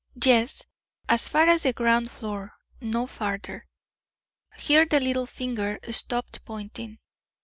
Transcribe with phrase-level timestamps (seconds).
[0.25, 0.65] "Yes,
[1.07, 3.67] as far as the ground floor; no farther."
[4.57, 6.97] Here the little finger stopped pointing.